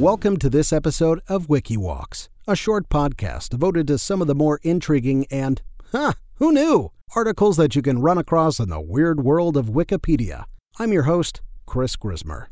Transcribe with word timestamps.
Welcome 0.00 0.38
to 0.38 0.48
this 0.48 0.72
episode 0.72 1.20
of 1.28 1.48
WikiWalks, 1.48 2.28
a 2.48 2.56
short 2.56 2.88
podcast 2.88 3.50
devoted 3.50 3.86
to 3.88 3.98
some 3.98 4.22
of 4.22 4.28
the 4.28 4.34
more 4.34 4.58
intriguing 4.62 5.26
and, 5.30 5.60
huh, 5.92 6.14
who 6.36 6.52
knew, 6.52 6.92
articles 7.14 7.58
that 7.58 7.76
you 7.76 7.82
can 7.82 8.00
run 8.00 8.16
across 8.16 8.58
in 8.58 8.70
the 8.70 8.80
weird 8.80 9.22
world 9.22 9.58
of 9.58 9.66
Wikipedia. 9.66 10.44
I'm 10.78 10.94
your 10.94 11.02
host, 11.02 11.42
Chris 11.66 11.96
Grismer. 11.96 12.46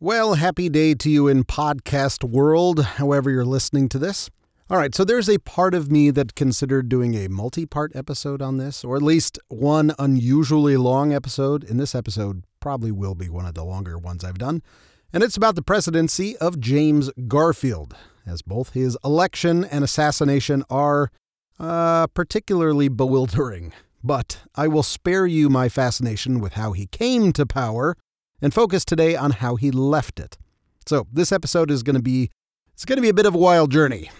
Well, 0.00 0.34
happy 0.34 0.68
day 0.68 0.94
to 0.94 1.08
you 1.08 1.28
in 1.28 1.44
podcast 1.44 2.28
world, 2.28 2.82
however 2.82 3.30
you're 3.30 3.44
listening 3.44 3.88
to 3.90 3.98
this. 4.00 4.28
All 4.68 4.76
right, 4.76 4.92
so 4.92 5.04
there's 5.04 5.30
a 5.30 5.38
part 5.38 5.72
of 5.72 5.92
me 5.92 6.10
that 6.10 6.34
considered 6.34 6.88
doing 6.88 7.14
a 7.14 7.28
multi 7.28 7.64
part 7.64 7.94
episode 7.94 8.42
on 8.42 8.56
this, 8.56 8.82
or 8.82 8.96
at 8.96 9.02
least 9.02 9.38
one 9.46 9.92
unusually 10.00 10.76
long 10.76 11.14
episode. 11.14 11.62
In 11.62 11.76
this 11.76 11.94
episode, 11.94 12.42
probably 12.58 12.90
will 12.90 13.14
be 13.14 13.28
one 13.28 13.46
of 13.46 13.54
the 13.54 13.62
longer 13.62 13.96
ones 13.96 14.24
I've 14.24 14.38
done 14.38 14.64
and 15.12 15.22
it's 15.22 15.36
about 15.36 15.54
the 15.54 15.62
presidency 15.62 16.36
of 16.38 16.60
James 16.60 17.10
Garfield, 17.28 17.94
as 18.26 18.42
both 18.42 18.72
his 18.72 18.98
election 19.04 19.64
and 19.64 19.84
assassination 19.84 20.64
are 20.68 21.10
uh, 21.58 22.06
particularly 22.08 22.88
bewildering. 22.88 23.72
But 24.02 24.40
I 24.54 24.68
will 24.68 24.82
spare 24.82 25.26
you 25.26 25.48
my 25.48 25.68
fascination 25.68 26.40
with 26.40 26.54
how 26.54 26.72
he 26.72 26.86
came 26.86 27.32
to 27.32 27.46
power 27.46 27.96
and 28.40 28.52
focus 28.52 28.84
today 28.84 29.16
on 29.16 29.32
how 29.32 29.56
he 29.56 29.70
left 29.70 30.20
it. 30.20 30.38
So 30.86 31.06
this 31.12 31.32
episode 31.32 31.70
is 31.70 31.82
going 31.82 31.96
to 31.96 32.02
be 32.02 32.30
it's 32.72 32.84
going 32.84 32.96
to 32.96 33.02
be 33.02 33.08
a 33.08 33.14
bit 33.14 33.26
of 33.26 33.34
a 33.34 33.38
wild 33.38 33.70
journey. 33.72 34.10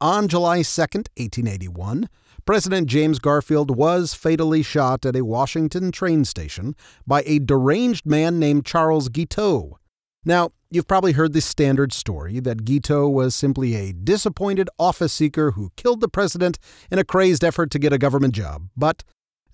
On 0.00 0.28
July 0.28 0.60
2nd, 0.60 1.06
1881, 1.16 2.08
President 2.44 2.88
James 2.88 3.18
Garfield 3.18 3.76
was 3.76 4.14
fatally 4.14 4.62
shot 4.62 5.06
at 5.06 5.14
a 5.14 5.24
Washington 5.24 5.92
train 5.92 6.24
station 6.24 6.74
by 7.06 7.22
a 7.26 7.38
deranged 7.38 8.04
man 8.04 8.38
named 8.38 8.64
Charles 8.64 9.08
Guiteau, 9.08 9.78
now, 10.24 10.50
you've 10.70 10.88
probably 10.88 11.12
heard 11.12 11.32
the 11.32 11.40
standard 11.40 11.92
story 11.92 12.40
that 12.40 12.64
Guiteau 12.64 13.08
was 13.08 13.34
simply 13.34 13.74
a 13.74 13.92
disappointed 13.92 14.68
office 14.78 15.12
seeker 15.12 15.52
who 15.52 15.72
killed 15.76 16.00
the 16.00 16.08
president 16.08 16.58
in 16.90 16.98
a 16.98 17.04
crazed 17.04 17.44
effort 17.44 17.70
to 17.70 17.78
get 17.78 17.92
a 17.92 17.98
government 17.98 18.34
job. 18.34 18.68
But, 18.76 19.04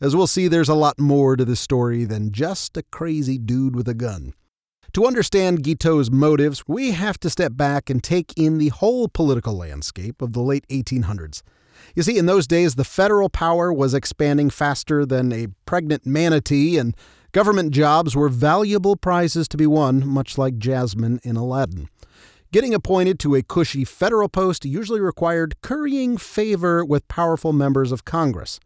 as 0.01 0.17
we'll 0.17 0.27
see, 0.27 0.49
there's 0.49 0.69
a 0.69 0.75
lot 0.75 0.99
more 0.99 1.37
to 1.37 1.45
this 1.45 1.61
story 1.61 2.05
than 2.05 2.33
just 2.33 2.77
a 2.77 2.83
crazy 2.83 3.39
dude 3.39 3.77
with 3.77 3.89
a 3.89 3.95
gun. 3.95 4.35
To 4.95 5.07
understand 5.07 5.65
Guiteau's 5.65 6.11
motives, 6.11 6.65
we 6.69 6.93
have 6.93 7.19
to 7.21 7.31
step 7.31 7.57
back 7.57 7.91
and 7.91 8.03
take 8.03 8.33
in 8.37 8.59
the 8.59 8.69
whole 8.69 9.09
political 9.09 9.57
landscape 9.57 10.23
of 10.23 10.33
the 10.33 10.43
late 10.43 10.67
1800s. 10.69 11.43
You 11.95 12.03
see, 12.03 12.17
in 12.17 12.27
those 12.27 12.47
days, 12.47 12.77
the 12.77 12.85
federal 12.85 13.29
power 13.29 13.73
was 13.73 13.95
expanding 13.95 14.51
faster 14.51 15.05
than 15.05 15.33
a 15.33 15.49
pregnant 15.67 16.07
manatee, 16.07 16.79
and 16.79 16.97
Government 17.35 17.73
jobs 17.73 18.15
were 18.15 18.29
valuable 18.29 18.95
prizes 18.95 19.49
to 19.49 19.57
be 19.57 19.67
won, 19.67 20.07
much 20.07 20.39
like 20.39 20.57
Jasmine 20.57 21.19
in 21.25 21.35
Aladdin. 21.35 21.89
Getting 22.53 22.73
appointed 22.73 23.19
to 23.19 23.35
a 23.35 23.43
cushy 23.43 23.85
federal 23.85 24.29
post 24.29 24.65
usually 24.65 25.01
required 25.01 25.61
currying 25.61 26.17
favor 26.17 26.85
with 26.85 27.09
powerful 27.09 27.53
members 27.53 27.91
of 27.91 28.05
Congress. 28.05 28.61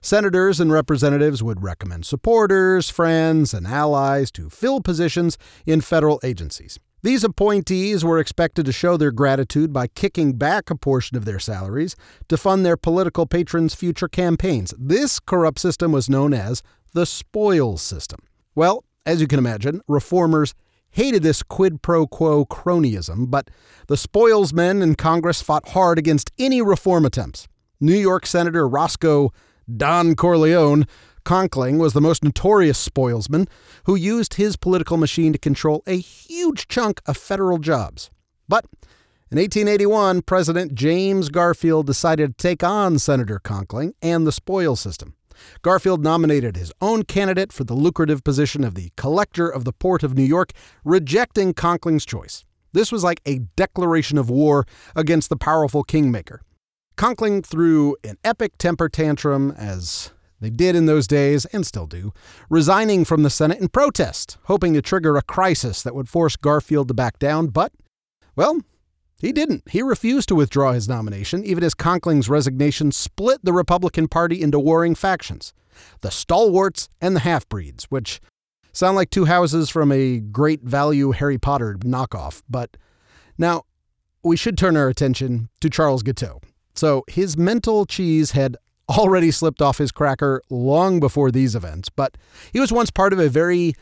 Senators 0.00 0.60
and 0.60 0.70
representatives 0.70 1.42
would 1.42 1.64
recommend 1.64 2.06
supporters, 2.06 2.88
friends, 2.88 3.52
and 3.52 3.66
allies 3.66 4.30
to 4.30 4.48
fill 4.48 4.80
positions 4.80 5.36
in 5.66 5.80
federal 5.80 6.20
agencies. 6.22 6.78
These 7.02 7.24
appointees 7.24 8.04
were 8.04 8.20
expected 8.20 8.64
to 8.66 8.72
show 8.72 8.96
their 8.96 9.10
gratitude 9.10 9.72
by 9.72 9.88
kicking 9.88 10.34
back 10.34 10.70
a 10.70 10.76
portion 10.76 11.16
of 11.16 11.24
their 11.24 11.40
salaries 11.40 11.96
to 12.28 12.36
fund 12.36 12.64
their 12.64 12.76
political 12.76 13.26
patrons' 13.26 13.74
future 13.74 14.06
campaigns. 14.06 14.72
This 14.78 15.18
corrupt 15.18 15.58
system 15.58 15.90
was 15.90 16.08
known 16.08 16.32
as 16.32 16.62
the 16.92 17.06
spoils 17.06 17.82
system. 17.82 18.20
Well, 18.54 18.84
as 19.04 19.20
you 19.20 19.26
can 19.26 19.38
imagine, 19.38 19.80
reformers 19.88 20.54
hated 20.90 21.22
this 21.22 21.42
quid 21.42 21.82
pro 21.82 22.06
quo 22.06 22.44
cronyism, 22.44 23.30
but 23.30 23.50
the 23.88 23.96
spoils 23.96 24.52
men 24.52 24.82
in 24.82 24.94
Congress 24.94 25.42
fought 25.42 25.70
hard 25.70 25.98
against 25.98 26.30
any 26.38 26.62
reform 26.62 27.04
attempts. 27.04 27.48
New 27.80 27.96
York 27.96 28.26
Senator 28.26 28.68
Roscoe 28.68 29.32
Don 29.74 30.14
Corleone 30.14 30.86
Conkling 31.24 31.78
was 31.78 31.92
the 31.92 32.00
most 32.00 32.24
notorious 32.24 32.78
spoilsman 32.78 33.48
who 33.84 33.94
used 33.94 34.34
his 34.34 34.56
political 34.56 34.96
machine 34.96 35.32
to 35.32 35.38
control 35.38 35.82
a 35.86 35.98
huge 35.98 36.68
chunk 36.68 37.00
of 37.06 37.16
federal 37.16 37.58
jobs. 37.58 38.10
But 38.48 38.66
in 39.30 39.38
1881, 39.38 40.22
President 40.22 40.74
James 40.74 41.28
Garfield 41.28 41.86
decided 41.86 42.36
to 42.36 42.42
take 42.42 42.62
on 42.62 42.98
Senator 42.98 43.40
Conkling 43.42 43.94
and 44.02 44.26
the 44.26 44.32
spoils 44.32 44.80
system. 44.80 45.14
Garfield 45.62 46.02
nominated 46.02 46.56
his 46.56 46.72
own 46.80 47.02
candidate 47.04 47.52
for 47.52 47.64
the 47.64 47.74
lucrative 47.74 48.24
position 48.24 48.64
of 48.64 48.74
the 48.74 48.90
Collector 48.96 49.48
of 49.48 49.64
the 49.64 49.72
Port 49.72 50.02
of 50.02 50.16
New 50.16 50.22
York, 50.24 50.52
rejecting 50.84 51.54
Conkling's 51.54 52.04
choice. 52.06 52.44
This 52.72 52.90
was 52.90 53.04
like 53.04 53.20
a 53.26 53.40
declaration 53.56 54.18
of 54.18 54.30
war 54.30 54.66
against 54.96 55.28
the 55.28 55.36
powerful 55.36 55.84
kingmaker. 55.84 56.40
Conkling 56.96 57.44
threw 57.44 57.96
an 58.04 58.16
epic 58.24 58.58
temper 58.58 58.88
tantrum, 58.88 59.50
as 59.52 60.12
they 60.40 60.50
did 60.50 60.74
in 60.74 60.86
those 60.86 61.06
days 61.06 61.44
and 61.46 61.66
still 61.66 61.86
do, 61.86 62.12
resigning 62.50 63.04
from 63.04 63.22
the 63.22 63.30
Senate 63.30 63.60
in 63.60 63.68
protest, 63.68 64.38
hoping 64.44 64.74
to 64.74 64.82
trigger 64.82 65.16
a 65.16 65.22
crisis 65.22 65.82
that 65.82 65.94
would 65.94 66.08
force 66.08 66.36
Garfield 66.36 66.88
to 66.88 66.94
back 66.94 67.18
down. 67.18 67.46
But, 67.48 67.72
well, 68.36 68.60
he 69.22 69.32
didn't. 69.32 69.62
He 69.70 69.82
refused 69.82 70.28
to 70.28 70.34
withdraw 70.34 70.72
his 70.72 70.88
nomination, 70.88 71.44
even 71.44 71.62
as 71.62 71.74
Conkling's 71.74 72.28
resignation 72.28 72.90
split 72.90 73.38
the 73.44 73.52
Republican 73.52 74.08
Party 74.08 74.42
into 74.42 74.58
warring 74.58 74.96
factions 74.96 75.54
the 76.02 76.10
stalwarts 76.10 76.88
and 77.00 77.16
the 77.16 77.20
half 77.20 77.48
breeds, 77.48 77.84
which 77.84 78.20
sound 78.72 78.96
like 78.96 79.10
two 79.10 79.24
houses 79.24 79.70
from 79.70 79.90
a 79.90 80.18
great 80.18 80.62
value 80.62 81.12
Harry 81.12 81.38
Potter 81.38 81.76
knockoff. 81.78 82.42
But 82.48 82.76
now, 83.38 83.62
we 84.22 84.36
should 84.36 84.58
turn 84.58 84.76
our 84.76 84.88
attention 84.88 85.48
to 85.60 85.70
Charles 85.70 86.02
Guiteau. 86.02 86.40
So, 86.74 87.04
his 87.08 87.36
mental 87.36 87.86
cheese 87.86 88.32
had 88.32 88.56
already 88.98 89.30
slipped 89.30 89.62
off 89.62 89.78
his 89.78 89.92
cracker 89.92 90.42
long 90.50 91.00
before 91.00 91.30
these 91.30 91.54
events, 91.54 91.88
but 91.88 92.18
he 92.52 92.58
was 92.58 92.72
once 92.72 92.90
part 92.90 93.12
of 93.12 93.20
a 93.20 93.28
very, 93.28 93.74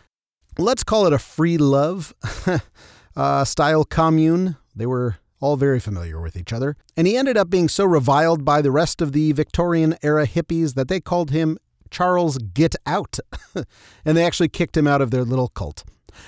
let's 0.58 0.84
call 0.84 1.06
it 1.06 1.12
a 1.14 1.18
free 1.18 1.56
love 1.56 2.14
uh, 3.16 3.44
style 3.44 3.84
commune. 3.84 4.56
They 4.76 4.86
were 4.86 5.16
all 5.40 5.56
very 5.56 5.80
familiar 5.80 6.20
with 6.20 6.36
each 6.36 6.52
other, 6.52 6.76
and 6.96 7.06
he 7.06 7.16
ended 7.16 7.36
up 7.36 7.50
being 7.50 7.68
so 7.68 7.84
reviled 7.84 8.44
by 8.44 8.62
the 8.62 8.70
rest 8.70 9.00
of 9.00 9.12
the 9.12 9.32
Victorian 9.32 9.96
era 10.02 10.26
hippies 10.26 10.74
that 10.74 10.88
they 10.88 11.00
called 11.00 11.30
him 11.30 11.58
Charles 11.90 12.38
Get 12.38 12.76
Out, 12.86 13.18
and 14.04 14.16
they 14.16 14.24
actually 14.24 14.48
kicked 14.48 14.76
him 14.76 14.86
out 14.86 15.00
of 15.00 15.10
their 15.10 15.24
little 15.24 15.48
cult. 15.48 15.84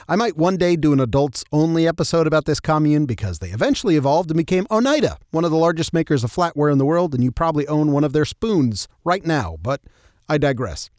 I 0.09 0.17
might 0.17 0.37
one 0.37 0.57
day 0.57 0.77
do 0.77 0.93
an 0.93 1.01
adults 1.01 1.45
only 1.53 1.87
episode 1.87 2.27
about 2.27 2.45
this 2.45 2.61
commune 2.61 3.07
because 3.07 3.39
they 3.39 3.51
eventually 3.51 3.97
evolved 3.97 4.31
and 4.31 4.39
became 4.39 4.67
Oneida, 4.71 5.19
one 5.31 5.45
of 5.45 5.51
the 5.51 5.57
largest 5.57 5.93
makers 5.93 6.25
of 6.25 6.33
flatware 6.33 6.73
in 6.73 6.79
the 6.79 6.87
world, 6.87 7.15
and 7.15 7.23
you 7.23 7.31
probably 7.31 7.67
own 7.67 7.93
one 7.93 8.05
of 8.05 8.13
their 8.13 8.25
spoons 8.25 8.89
right 9.05 9.25
now, 9.25 9.57
but 9.61 9.81
I 10.29 10.39
digress. 10.39 10.91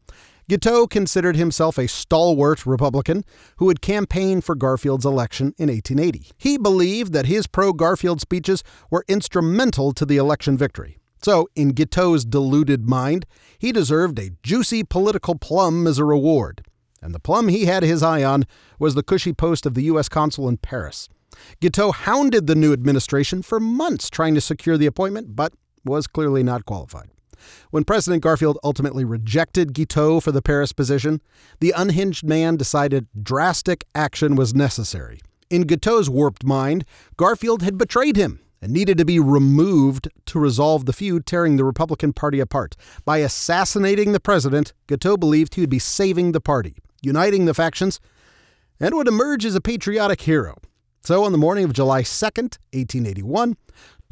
Guiteau 0.49 0.87
considered 0.87 1.37
himself 1.37 1.77
a 1.77 1.87
stalwart 1.87 2.65
Republican 2.65 3.23
who 3.57 3.69
had 3.69 3.81
campaigned 3.81 4.43
for 4.43 4.55
Garfield's 4.55 5.05
election 5.05 5.53
in 5.57 5.69
1880. 5.69 6.31
He 6.37 6.57
believed 6.57 7.13
that 7.13 7.27
his 7.27 7.47
pro 7.47 7.71
Garfield 7.71 8.19
speeches 8.19 8.63
were 8.91 9.05
instrumental 9.07 9.93
to 9.93 10.05
the 10.05 10.17
election 10.17 10.57
victory. 10.57 10.97
So, 11.23 11.47
in 11.55 11.69
Guiteau's 11.69 12.25
deluded 12.25 12.89
mind, 12.89 13.25
he 13.57 13.71
deserved 13.71 14.19
a 14.19 14.31
juicy 14.43 14.83
political 14.83 15.35
plum 15.35 15.87
as 15.87 15.97
a 15.97 16.03
reward. 16.03 16.65
And 17.01 17.15
the 17.15 17.19
plum 17.19 17.47
he 17.47 17.65
had 17.65 17.83
his 17.83 18.03
eye 18.03 18.23
on 18.23 18.43
was 18.77 18.95
the 18.95 19.03
cushy 19.03 19.31
post 19.31 19.65
of 19.65 19.73
the 19.73 19.83
U.S. 19.83 20.09
consul 20.09 20.49
in 20.49 20.57
Paris. 20.57 21.07
Guiteau 21.61 21.91
hounded 21.93 22.47
the 22.47 22.55
new 22.55 22.73
administration 22.73 23.41
for 23.41 23.59
months 23.59 24.09
trying 24.09 24.35
to 24.35 24.41
secure 24.41 24.77
the 24.77 24.85
appointment, 24.85 25.35
but 25.35 25.53
was 25.85 26.07
clearly 26.07 26.43
not 26.43 26.65
qualified. 26.65 27.09
When 27.71 27.83
President 27.83 28.23
Garfield 28.23 28.57
ultimately 28.63 29.03
rejected 29.03 29.73
Guiteau 29.73 30.19
for 30.19 30.31
the 30.31 30.41
Paris 30.41 30.73
position, 30.73 31.21
the 31.59 31.73
unhinged 31.75 32.23
man 32.23 32.57
decided 32.57 33.07
drastic 33.21 33.85
action 33.95 34.35
was 34.35 34.53
necessary. 34.53 35.19
In 35.49 35.63
Guiteau's 35.63 36.09
warped 36.09 36.43
mind, 36.43 36.85
Garfield 37.17 37.61
had 37.61 37.77
betrayed 37.77 38.15
him 38.15 38.39
and 38.61 38.71
needed 38.71 38.97
to 38.97 39.05
be 39.05 39.19
removed 39.19 40.07
to 40.25 40.39
resolve 40.39 40.85
the 40.85 40.93
feud 40.93 41.25
tearing 41.25 41.57
the 41.57 41.65
Republican 41.65 42.13
Party 42.13 42.39
apart. 42.39 42.77
By 43.03 43.17
assassinating 43.17 44.13
the 44.13 44.21
president, 44.21 44.71
Guiteau 44.87 45.17
believed 45.17 45.55
he 45.55 45.61
would 45.61 45.69
be 45.69 45.79
saving 45.79 46.31
the 46.31 46.39
party, 46.39 46.77
uniting 47.01 47.43
the 47.45 47.53
factions, 47.53 47.99
and 48.79 48.95
would 48.95 49.07
emerge 49.07 49.45
as 49.45 49.55
a 49.55 49.61
patriotic 49.61 50.21
hero. 50.21 50.57
So, 51.01 51.25
on 51.25 51.33
the 51.33 51.37
morning 51.37 51.65
of 51.65 51.73
July 51.73 52.03
2nd, 52.03 52.57
1881, 52.71 53.57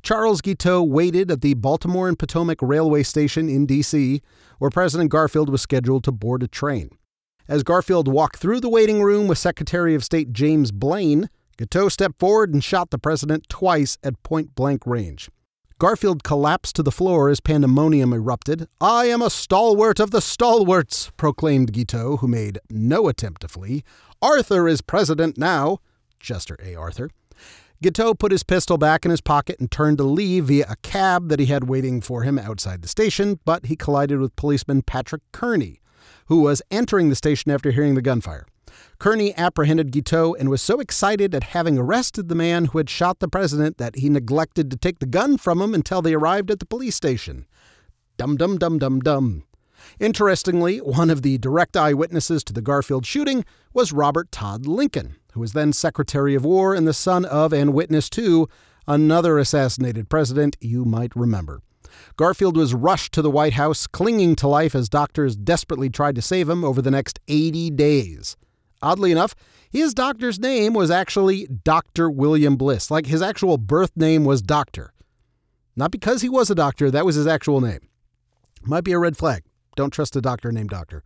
Charles 0.04 0.42
Guiteau 0.42 0.82
waited 0.82 1.30
at 1.30 1.42
the 1.42 1.54
Baltimore 1.54 2.08
and 2.08 2.18
Potomac 2.18 2.60
Railway 2.62 3.04
Station 3.04 3.48
in 3.50 3.66
D.C., 3.66 4.22
where 4.58 4.72
President 4.72 5.10
Garfield 5.12 5.50
was 5.50 5.62
scheduled 5.62 6.04
to 6.06 6.12
board 6.12 6.42
a 6.44 6.48
train. 6.48 6.90
As 7.48 7.64
Garfield 7.64 8.08
walked 8.08 8.38
through 8.38 8.62
the 8.62 8.70
waiting 8.70 9.04
room 9.04 9.28
with 9.28 9.38
Secretary 9.38 9.94
of 9.94 10.04
State 10.04 10.32
James 10.32 10.72
Blaine, 10.72 11.30
Guiteau 11.58 11.90
stepped 11.90 12.20
forward 12.20 12.54
and 12.54 12.64
shot 12.64 12.90
the 12.90 12.98
president 12.98 13.48
twice 13.50 13.98
at 14.04 14.22
point 14.24 14.56
blank 14.56 14.88
range. 14.88 15.30
Garfield 15.78 16.24
collapsed 16.24 16.76
to 16.76 16.84
the 16.84 16.92
floor 16.92 17.30
as 17.30 17.40
pandemonium 17.40 18.14
erupted. 18.14 18.68
I 18.80 19.06
am 19.06 19.22
a 19.22 19.32
stalwart 19.32 20.00
of 20.00 20.12
the 20.12 20.22
stalwarts, 20.22 21.12
proclaimed 21.18 21.74
Guiteau, 21.74 22.18
who 22.18 22.28
made 22.28 22.60
no 22.70 23.08
attempt 23.08 23.42
to 23.42 23.48
flee. 23.48 23.84
Arthur 24.22 24.68
is 24.68 24.82
president 24.82 25.38
now. 25.38 25.80
Chester 26.20 26.56
A. 26.64 26.76
Arthur. 26.76 27.10
Guiteau 27.82 28.14
put 28.14 28.32
his 28.32 28.44
pistol 28.44 28.78
back 28.78 29.06
in 29.06 29.12
his 29.12 29.22
pocket 29.22 29.60
and 29.60 29.72
turned 29.72 29.98
to 29.98 30.04
leave 30.04 30.46
via 30.46 30.68
a 30.70 30.76
cab 30.84 31.30
that 31.30 31.40
he 31.40 31.48
had 31.48 31.68
waiting 31.68 32.00
for 32.00 32.22
him 32.22 32.38
outside 32.38 32.84
the 32.84 32.88
station, 32.88 33.40
but 33.44 33.66
he 33.66 33.76
collided 33.76 34.20
with 34.20 34.36
policeman 34.36 34.84
Patrick 34.84 35.24
Kearney, 35.32 35.82
who 36.28 36.42
was 36.42 36.62
entering 36.70 37.10
the 37.10 37.16
station 37.16 37.52
after 37.52 37.72
hearing 37.72 37.96
the 37.96 38.02
gunfire. 38.04 38.46
Kearney 39.00 39.36
apprehended 39.36 39.92
Guiteau 39.92 40.36
and 40.36 40.48
was 40.48 40.62
so 40.62 40.80
excited 40.80 41.34
at 41.34 41.44
having 41.44 41.80
arrested 41.80 42.30
the 42.30 42.36
man 42.36 42.66
who 42.66 42.78
had 42.78 42.88
shot 42.88 43.18
the 43.18 43.28
president 43.28 43.80
that 43.80 43.96
he 43.96 44.10
neglected 44.10 44.70
to 44.70 44.78
take 44.78 45.00
the 45.00 45.08
gun 45.08 45.40
from 45.40 45.60
him 45.60 45.74
until 45.74 46.04
they 46.04 46.14
arrived 46.14 46.52
at 46.52 46.60
the 46.60 46.68
police 46.68 46.96
station. 46.96 47.48
Dum 48.18 48.38
dum 48.38 48.60
dum 48.60 48.78
dum 48.78 49.00
dum. 49.00 49.44
Interestingly, 50.00 50.78
one 50.80 51.10
of 51.10 51.22
the 51.22 51.38
direct 51.38 51.78
eyewitnesses 51.78 52.44
to 52.46 52.54
the 52.54 52.62
Garfield 52.62 53.06
shooting 53.06 53.46
was 53.74 53.94
Robert 53.94 54.32
Todd 54.32 54.66
Lincoln, 54.66 55.16
who 55.34 55.40
was 55.40 55.54
then 55.54 55.74
Secretary 55.74 56.36
of 56.36 56.46
War 56.46 56.74
and 56.74 56.88
the 56.88 56.94
son 56.94 57.26
of 57.26 57.54
and 57.54 57.74
witness 57.74 58.10
to 58.12 58.48
another 58.88 59.38
assassinated 59.38 60.10
president 60.10 60.58
you 60.60 60.86
might 60.86 61.16
remember. 61.16 61.62
Garfield 62.16 62.58
was 62.58 62.74
rushed 62.74 63.12
to 63.14 63.22
the 63.22 63.32
White 63.32 63.54
House, 63.54 63.88
clinging 63.88 64.36
to 64.38 64.48
life 64.48 64.76
as 64.76 64.90
doctors 64.90 65.36
desperately 65.36 65.90
tried 65.90 66.16
to 66.16 66.22
save 66.22 66.50
him 66.50 66.64
over 66.64 66.82
the 66.82 66.92
next 66.92 67.20
80 67.28 67.72
days. 67.72 68.38
Oddly 68.82 69.12
enough, 69.12 69.36
his 69.70 69.94
doctor's 69.94 70.40
name 70.40 70.74
was 70.74 70.90
actually 70.90 71.48
Dr. 71.48 72.10
William 72.10 72.56
Bliss, 72.56 72.90
like 72.90 73.06
his 73.06 73.22
actual 73.22 73.58
birth 73.58 73.92
name 73.96 74.26
was 74.26 74.42
Doctor. 74.42 74.94
Not 75.76 75.92
because 75.92 76.22
he 76.22 76.30
was 76.30 76.50
a 76.50 76.56
doctor, 76.56 76.92
that 76.92 77.06
was 77.06 77.16
his 77.16 77.28
actual 77.28 77.62
name. 77.62 77.80
Might 78.64 78.84
be 78.84 78.92
a 78.92 79.00
red 79.00 79.18
flag. 79.18 79.44
Don't 79.76 79.92
trust 79.92 80.16
a 80.16 80.22
doctor 80.22 80.52
named 80.52 80.70
Doctor. 80.70 81.04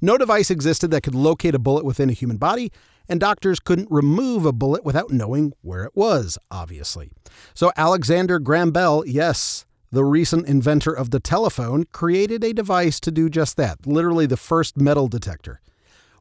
No 0.00 0.16
device 0.16 0.50
existed 0.50 0.90
that 0.90 1.02
could 1.02 1.14
locate 1.14 1.54
a 1.54 1.58
bullet 1.58 1.84
within 1.84 2.08
a 2.08 2.14
human 2.14 2.38
body, 2.38 2.72
and 3.08 3.20
doctors 3.20 3.60
couldn't 3.60 3.90
remove 3.90 4.46
a 4.46 4.52
bullet 4.52 4.84
without 4.84 5.10
knowing 5.10 5.52
where 5.62 5.84
it 5.84 5.92
was, 5.94 6.38
obviously. 6.50 7.10
So 7.54 7.70
Alexander 7.76 8.38
Graham 8.38 8.70
Bell, 8.70 9.04
yes, 9.06 9.66
the 9.90 10.04
recent 10.04 10.46
inventor 10.46 10.92
of 10.92 11.10
the 11.10 11.20
telephone, 11.20 11.84
created 11.92 12.44
a 12.44 12.52
device 12.54 13.00
to 13.00 13.10
do 13.10 13.28
just 13.28 13.56
that, 13.56 13.86
literally 13.86 14.26
the 14.26 14.36
first 14.36 14.78
metal 14.78 15.08
detector. 15.08 15.60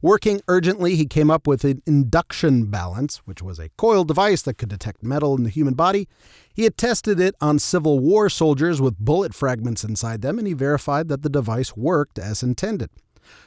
Working 0.02 0.42
urgently, 0.48 0.96
he 0.96 1.06
came 1.06 1.32
up 1.32 1.48
with 1.48 1.64
an 1.64 1.82
induction 1.88 2.66
balance, 2.66 3.18
which 3.26 3.42
was 3.42 3.58
a 3.58 3.70
coiled 3.78 4.08
device 4.08 4.44
that 4.44 4.58
could 4.58 4.70
detect 4.70 5.02
metal 5.02 5.36
in 5.36 5.44
the 5.44 5.50
human 5.50 5.74
body. 5.74 6.08
He 6.54 6.64
had 6.64 6.78
tested 6.78 7.20
it 7.20 7.36
on 7.42 7.58
Civil 7.58 8.00
War 8.00 8.30
soldiers 8.30 8.80
with 8.80 9.00
bullet 9.00 9.34
fragments 9.34 9.84
inside 9.84 10.22
them, 10.22 10.38
and 10.38 10.48
he 10.48 10.54
verified 10.54 11.08
that 11.08 11.24
the 11.24 11.30
device 11.30 11.76
worked 11.76 12.20
as 12.20 12.44
intended. 12.44 12.90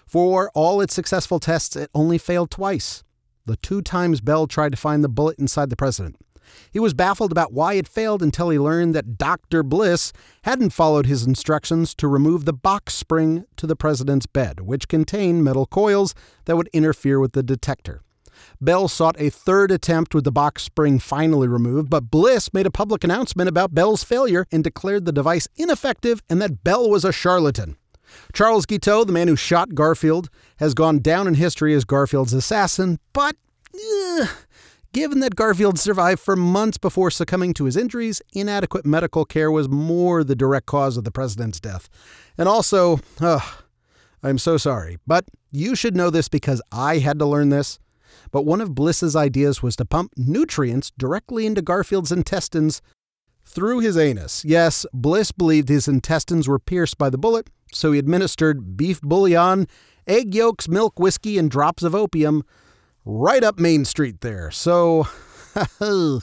For 0.06 0.50
all 0.54 0.80
its 0.80 0.94
successful 0.94 1.38
tests, 1.38 1.76
it 1.76 1.90
only 1.94 2.18
failed 2.18 2.50
twice. 2.50 3.04
The 3.46 3.56
two 3.56 3.80
times 3.80 4.20
Bell 4.20 4.46
tried 4.46 4.72
to 4.72 4.76
find 4.76 5.02
the 5.02 5.08
bullet 5.08 5.38
inside 5.38 5.70
the 5.70 5.76
president. 5.76 6.16
He 6.70 6.78
was 6.78 6.94
baffled 6.94 7.32
about 7.32 7.52
why 7.52 7.74
it 7.74 7.88
failed 7.88 8.22
until 8.22 8.50
he 8.50 8.58
learned 8.58 8.94
that 8.94 9.18
Dr. 9.18 9.62
Bliss 9.62 10.12
hadn't 10.42 10.70
followed 10.70 11.06
his 11.06 11.26
instructions 11.26 11.94
to 11.96 12.08
remove 12.08 12.44
the 12.44 12.52
box 12.52 12.94
spring 12.94 13.44
to 13.56 13.66
the 13.66 13.76
president's 13.76 14.26
bed, 14.26 14.60
which 14.60 14.88
contained 14.88 15.44
metal 15.44 15.66
coils 15.66 16.14
that 16.44 16.56
would 16.56 16.68
interfere 16.72 17.18
with 17.18 17.32
the 17.32 17.42
detector. 17.42 18.02
Bell 18.60 18.88
sought 18.88 19.16
a 19.18 19.30
third 19.30 19.70
attempt 19.70 20.14
with 20.14 20.24
the 20.24 20.32
box 20.32 20.62
spring 20.62 20.98
finally 20.98 21.48
removed, 21.48 21.90
but 21.90 22.10
Bliss 22.10 22.52
made 22.52 22.66
a 22.66 22.70
public 22.70 23.04
announcement 23.04 23.48
about 23.48 23.74
Bell's 23.74 24.04
failure 24.04 24.46
and 24.50 24.64
declared 24.64 25.04
the 25.04 25.12
device 25.12 25.48
ineffective 25.56 26.22
and 26.28 26.40
that 26.40 26.64
Bell 26.64 26.88
was 26.88 27.04
a 27.04 27.12
charlatan. 27.12 27.76
Charles 28.32 28.66
Guiteau, 28.66 29.04
the 29.04 29.12
man 29.12 29.28
who 29.28 29.36
shot 29.36 29.74
Garfield, 29.74 30.30
has 30.58 30.74
gone 30.74 30.98
down 30.98 31.26
in 31.26 31.34
history 31.34 31.74
as 31.74 31.84
Garfield's 31.84 32.32
assassin, 32.32 32.98
but 33.12 33.36
eh, 33.74 34.26
Given 34.92 35.20
that 35.20 35.36
Garfield 35.36 35.78
survived 35.78 36.20
for 36.20 36.34
months 36.34 36.76
before 36.76 37.12
succumbing 37.12 37.54
to 37.54 37.66
his 37.66 37.76
injuries, 37.76 38.20
inadequate 38.32 38.84
medical 38.84 39.24
care 39.24 39.48
was 39.48 39.68
more 39.68 40.24
the 40.24 40.34
direct 40.34 40.66
cause 40.66 40.96
of 40.96 41.04
the 41.04 41.12
president's 41.12 41.60
death. 41.60 41.88
And 42.36 42.48
also, 42.48 42.98
ugh, 43.20 43.62
I'm 44.20 44.36
so 44.36 44.56
sorry, 44.56 44.98
but 45.06 45.26
you 45.52 45.76
should 45.76 45.94
know 45.94 46.10
this 46.10 46.28
because 46.28 46.60
I 46.72 46.98
had 46.98 47.20
to 47.20 47.26
learn 47.26 47.50
this. 47.50 47.78
But 48.32 48.44
one 48.44 48.60
of 48.60 48.74
Bliss's 48.74 49.14
ideas 49.14 49.62
was 49.62 49.76
to 49.76 49.84
pump 49.84 50.12
nutrients 50.16 50.90
directly 50.98 51.46
into 51.46 51.62
Garfield's 51.62 52.10
intestines 52.10 52.82
through 53.44 53.78
his 53.78 53.96
anus. 53.96 54.44
Yes, 54.44 54.84
Bliss 54.92 55.30
believed 55.30 55.68
his 55.68 55.86
intestines 55.86 56.48
were 56.48 56.58
pierced 56.58 56.98
by 56.98 57.10
the 57.10 57.18
bullet, 57.18 57.48
so 57.72 57.92
he 57.92 58.00
administered 58.00 58.76
beef 58.76 59.00
bouillon, 59.02 59.68
egg 60.08 60.34
yolks, 60.34 60.66
milk, 60.68 60.98
whiskey, 60.98 61.38
and 61.38 61.48
drops 61.48 61.84
of 61.84 61.94
opium 61.94 62.42
right 63.04 63.42
up 63.42 63.58
Main 63.58 63.84
Street 63.84 64.20
there. 64.20 64.50
So, 64.50 65.06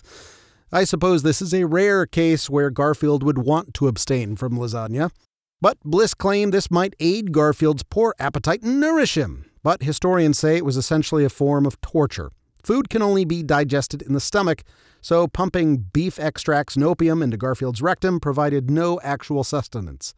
I 0.72 0.84
suppose 0.84 1.24
this 1.24 1.42
is 1.42 1.54
a 1.54 1.66
rare 1.66 2.06
case 2.06 2.50
where 2.50 2.70
Garfield 2.70 3.24
would 3.24 3.38
want 3.38 3.74
to 3.76 3.88
abstain 3.88 4.36
from 4.36 4.54
lasagna. 4.54 5.12
But 5.60 5.80
Bliss 5.84 6.14
claimed 6.14 6.54
this 6.54 6.70
might 6.70 6.96
aid 7.00 7.32
Garfield's 7.32 7.84
poor 7.84 8.14
appetite 8.20 8.62
and 8.62 8.80
nourish 8.80 9.18
him. 9.18 9.50
But 9.64 9.84
historians 9.84 10.38
say 10.38 10.58
it 10.58 10.66
was 10.66 10.78
essentially 10.78 11.26
a 11.26 11.30
form 11.30 11.66
of 11.66 11.82
torture. 11.82 12.30
Food 12.64 12.90
can 12.90 13.02
only 13.02 13.26
be 13.26 13.44
digested 13.44 14.02
in 14.02 14.14
the 14.14 14.20
stomach, 14.20 14.64
so 15.02 15.28
pumping 15.28 15.78
beef 15.78 16.20
extracts 16.20 16.76
and 16.76 16.84
opium 16.84 17.24
into 17.24 17.38
Garfield's 17.38 17.82
rectum 17.82 18.20
provided 18.20 18.70
no 18.70 19.00
actual 19.02 19.44
sustenance. 19.44 20.14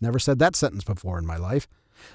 Never 0.00 0.18
said 0.18 0.38
that 0.38 0.54
sentence 0.54 0.84
before 0.84 1.18
in 1.18 1.26
my 1.26 1.36
life. 1.36 1.66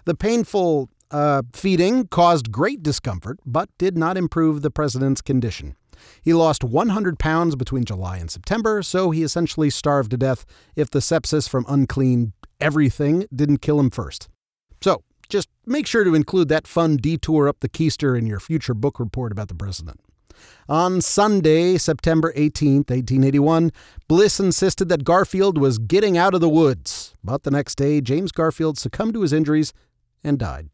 The 0.06 0.16
painful 0.16 0.90
uh, 1.12 1.44
feeding 1.54 2.08
caused 2.08 2.52
great 2.52 2.84
discomfort, 2.84 3.40
but 3.46 3.70
did 3.78 3.98
not 3.98 4.18
improve 4.18 4.62
the 4.62 4.72
president's 4.72 5.22
condition. 5.22 5.76
He 6.22 6.34
lost 6.34 6.64
100 6.64 7.20
pounds 7.20 7.56
between 7.56 7.86
July 7.86 8.18
and 8.18 8.30
September, 8.30 8.82
so 8.82 9.12
he 9.12 9.24
essentially 9.24 9.70
starved 9.70 10.12
to 10.12 10.18
death 10.18 10.46
if 10.76 10.90
the 10.90 11.00
sepsis 11.00 11.48
from 11.48 11.66
unclean 11.68 12.34
everything 12.60 13.26
didn't 13.34 13.62
kill 13.62 13.80
him 13.80 13.90
first. 13.90 14.30
So, 14.82 15.04
just 15.30 15.50
make 15.66 15.88
sure 15.88 16.04
to 16.04 16.16
include 16.16 16.50
that 16.50 16.68
fun 16.68 16.98
detour 16.98 17.48
up 17.48 17.60
the 17.60 17.70
keister 17.70 18.18
in 18.18 18.28
your 18.28 18.40
future 18.40 18.74
book 18.74 19.00
report 19.00 19.32
about 19.32 19.48
the 19.48 19.56
president. 19.56 20.00
On 20.68 21.02
Sunday, 21.02 21.78
September 21.78 22.34
18, 22.36 22.78
1881, 22.78 23.72
Bliss 24.08 24.40
insisted 24.40 24.90
that 24.90 25.04
Garfield 25.04 25.58
was 25.58 25.78
getting 25.78 26.18
out 26.18 26.34
of 26.34 26.42
the 26.42 26.50
woods, 26.50 27.14
but 27.24 27.44
the 27.44 27.52
next 27.52 27.76
day, 27.76 28.02
James 28.02 28.32
Garfield 28.32 28.78
succumbed 28.78 29.14
to 29.14 29.22
his 29.22 29.34
injuries 29.34 29.74
and 30.24 30.40
died. 30.40 30.70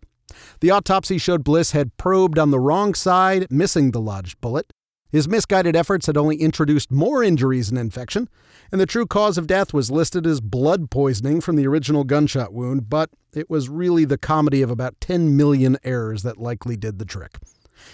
The 0.59 0.71
autopsy 0.71 1.17
showed 1.17 1.43
Bliss 1.43 1.71
had 1.71 1.95
probed 1.97 2.37
on 2.37 2.51
the 2.51 2.59
wrong 2.59 2.93
side, 2.93 3.47
missing 3.49 3.91
the 3.91 4.01
lodged 4.01 4.39
bullet. 4.41 4.71
His 5.11 5.27
misguided 5.27 5.75
efforts 5.75 6.05
had 6.05 6.17
only 6.17 6.37
introduced 6.37 6.91
more 6.91 7.23
injuries 7.23 7.69
and 7.69 7.79
infection, 7.79 8.29
and 8.71 8.79
the 8.79 8.85
true 8.85 9.07
cause 9.07 9.39
of 9.39 9.47
death 9.47 9.73
was 9.73 9.89
listed 9.89 10.27
as 10.27 10.39
blood 10.39 10.91
poisoning 10.91 11.41
from 11.41 11.55
the 11.55 11.65
original 11.65 12.03
gunshot 12.03 12.53
wound, 12.53 12.89
but 12.89 13.09
it 13.33 13.49
was 13.49 13.69
really 13.69 14.05
the 14.05 14.19
comedy 14.19 14.61
of 14.61 14.69
about 14.69 15.01
10 15.01 15.35
million 15.35 15.77
errors 15.83 16.21
that 16.21 16.37
likely 16.37 16.77
did 16.77 16.99
the 16.99 17.05
trick. 17.05 17.37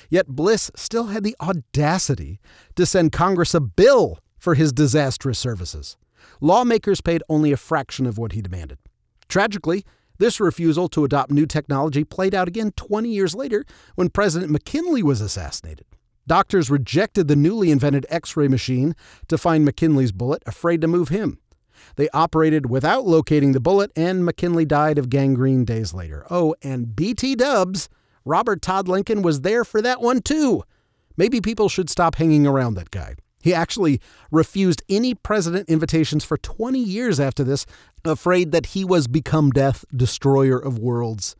Yet 0.10 0.28
Bliss 0.28 0.72
still 0.76 1.08
had 1.08 1.24
the 1.24 1.36
audacity 1.40 2.40
to 2.76 2.86
send 2.86 3.14
Congress 3.14 3.54
a 3.54 3.62
bill 3.62 4.20
for 4.38 4.56
his 4.56 4.74
disastrous 4.74 5.40
services. 5.40 5.96
Lawmakers 6.42 7.00
paid 7.00 7.24
only 7.30 7.52
a 7.52 7.58
fraction 7.58 8.06
of 8.06 8.18
what 8.18 8.34
he 8.34 8.42
demanded. 8.42 8.78
Tragically, 9.30 9.86
this 10.18 10.40
refusal 10.40 10.88
to 10.90 11.04
adopt 11.04 11.32
new 11.32 11.46
technology 11.46 12.04
played 12.04 12.34
out 12.34 12.48
again 12.48 12.72
20 12.72 13.10
years 13.10 13.36
later 13.36 13.66
when 13.96 14.10
President 14.10 14.52
McKinley 14.52 15.04
was 15.04 15.22
assassinated. 15.22 15.86
Doctors 16.28 16.70
rejected 16.70 17.28
the 17.28 17.36
newly 17.36 17.70
invented 17.72 18.06
X 18.10 18.36
ray 18.36 18.48
machine 18.48 18.96
to 19.28 19.38
find 19.38 19.64
McKinley's 19.64 20.12
bullet, 20.12 20.42
afraid 20.46 20.82
to 20.82 20.88
move 20.88 21.10
him. 21.10 21.40
They 21.98 22.10
operated 22.10 22.70
without 22.70 23.06
locating 23.06 23.52
the 23.52 23.60
bullet, 23.60 23.92
and 23.96 24.26
McKinley 24.26 24.66
died 24.66 24.98
of 24.98 25.10
gangrene 25.10 25.66
days 25.66 25.94
later. 25.94 26.26
Oh, 26.30 26.56
and 26.64 26.96
BT 26.96 27.36
Dubs, 27.36 27.90
Robert 28.24 28.62
Todd 28.62 28.88
Lincoln 28.88 29.22
was 29.22 29.42
there 29.42 29.64
for 29.64 29.82
that 29.82 30.02
one 30.02 30.22
too. 30.22 30.64
Maybe 31.16 31.42
people 31.42 31.70
should 31.70 31.90
stop 31.90 32.16
hanging 32.16 32.48
around 32.48 32.74
that 32.74 32.92
guy. 32.92 33.16
He 33.46 33.54
actually 33.54 34.02
refused 34.32 34.82
any 34.90 35.14
president 35.14 35.70
invitations 35.70 36.26
for 36.26 36.36
20 36.36 36.80
years 36.80 37.20
after 37.20 37.44
this, 37.44 37.68
afraid 38.04 38.52
that 38.54 38.66
he 38.68 38.84
was 38.84 39.06
become 39.06 39.52
death, 39.52 39.86
destroyer 39.96 40.58
of 40.58 40.80
worlds. 40.80 41.36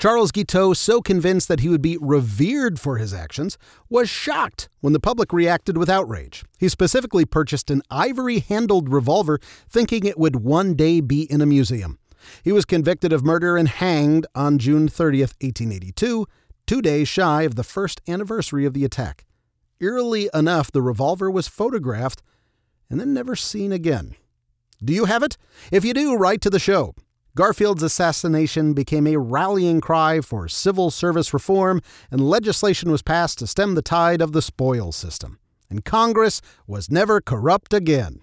Charles 0.00 0.32
Guiteau, 0.32 0.72
so 0.72 1.00
convinced 1.00 1.46
that 1.46 1.60
he 1.60 1.68
would 1.68 1.80
be 1.80 1.96
revered 2.00 2.80
for 2.80 2.96
his 2.96 3.14
actions, 3.14 3.56
was 3.88 4.08
shocked 4.08 4.68
when 4.80 4.94
the 4.94 4.98
public 4.98 5.32
reacted 5.32 5.78
with 5.78 5.88
outrage. 5.88 6.44
He 6.58 6.68
specifically 6.68 7.24
purchased 7.24 7.70
an 7.70 7.82
ivory 7.88 8.40
handled 8.40 8.92
revolver, 8.92 9.38
thinking 9.68 10.04
it 10.06 10.18
would 10.18 10.36
one 10.42 10.74
day 10.74 11.00
be 11.00 11.22
in 11.22 11.40
a 11.40 11.46
museum. 11.46 12.00
He 12.42 12.50
was 12.50 12.64
convicted 12.64 13.12
of 13.12 13.24
murder 13.24 13.56
and 13.56 13.68
hanged 13.68 14.26
on 14.34 14.58
June 14.58 14.88
30th, 14.88 15.34
1882, 15.40 16.26
two 16.66 16.82
days 16.82 17.06
shy 17.06 17.42
of 17.42 17.54
the 17.54 17.62
first 17.62 18.00
anniversary 18.08 18.66
of 18.66 18.74
the 18.74 18.84
attack. 18.84 19.24
Eerily 19.84 20.30
enough, 20.32 20.72
the 20.72 20.80
revolver 20.80 21.30
was 21.30 21.46
photographed 21.46 22.22
and 22.88 22.98
then 22.98 23.12
never 23.12 23.36
seen 23.36 23.70
again. 23.70 24.14
Do 24.82 24.94
you 24.94 25.04
have 25.04 25.22
it? 25.22 25.36
If 25.70 25.84
you 25.84 25.92
do, 25.92 26.16
write 26.16 26.40
to 26.40 26.48
the 26.48 26.58
show. 26.58 26.94
Garfield's 27.36 27.82
assassination 27.82 28.72
became 28.72 29.06
a 29.06 29.18
rallying 29.18 29.82
cry 29.82 30.22
for 30.22 30.48
civil 30.48 30.90
service 30.90 31.34
reform, 31.34 31.82
and 32.10 32.26
legislation 32.26 32.90
was 32.90 33.02
passed 33.02 33.38
to 33.40 33.46
stem 33.46 33.74
the 33.74 33.82
tide 33.82 34.22
of 34.22 34.32
the 34.32 34.40
spoils 34.40 34.96
system. 34.96 35.38
and 35.68 35.84
Congress 35.84 36.40
was 36.66 36.90
never 36.90 37.20
corrupt 37.20 37.74
again. 37.74 38.22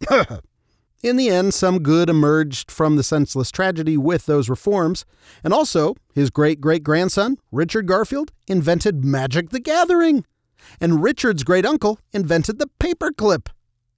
In 1.02 1.16
the 1.16 1.28
end, 1.28 1.54
some 1.54 1.80
good 1.80 2.10
emerged 2.10 2.72
from 2.72 2.96
the 2.96 3.04
senseless 3.04 3.52
tragedy 3.52 3.96
with 3.96 4.26
those 4.26 4.48
reforms, 4.48 5.04
and 5.44 5.52
also 5.52 5.94
his 6.12 6.30
great 6.30 6.60
great 6.60 6.82
grandson, 6.82 7.36
Richard 7.52 7.86
Garfield, 7.86 8.32
invented 8.48 9.04
Magic 9.04 9.50
the 9.50 9.60
Gathering, 9.60 10.24
and 10.80 11.02
Richard's 11.02 11.44
great 11.44 11.66
uncle 11.66 11.98
invented 12.12 12.58
the 12.58 12.70
paperclip. 12.80 13.48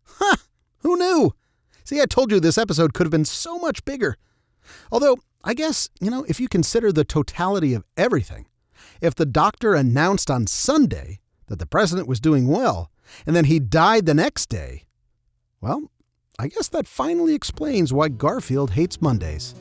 Ha! 0.04 0.30
Huh, 0.30 0.36
who 0.78 0.96
knew? 0.96 1.34
See, 1.84 2.00
I 2.00 2.06
told 2.06 2.30
you 2.30 2.40
this 2.40 2.58
episode 2.58 2.94
could 2.94 3.06
have 3.06 3.12
been 3.12 3.24
so 3.24 3.58
much 3.58 3.84
bigger. 3.84 4.16
Although, 4.92 5.18
I 5.42 5.54
guess, 5.54 5.88
you 6.00 6.10
know, 6.10 6.24
if 6.28 6.38
you 6.40 6.48
consider 6.48 6.92
the 6.92 7.04
totality 7.04 7.74
of 7.74 7.84
everything, 7.96 8.46
if 9.00 9.14
the 9.14 9.26
doctor 9.26 9.74
announced 9.74 10.30
on 10.30 10.46
Sunday 10.46 11.20
that 11.46 11.58
the 11.58 11.66
president 11.66 12.06
was 12.06 12.20
doing 12.20 12.46
well, 12.46 12.90
and 13.26 13.34
then 13.34 13.46
he 13.46 13.58
died 13.58 14.06
the 14.06 14.14
next 14.14 14.48
day, 14.48 14.84
well, 15.60 15.90
I 16.38 16.48
guess 16.48 16.68
that 16.68 16.86
finally 16.86 17.34
explains 17.34 17.92
why 17.92 18.08
Garfield 18.08 18.72
hates 18.72 19.02
Mondays. 19.02 19.54